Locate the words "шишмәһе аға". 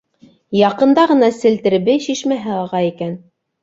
2.09-2.85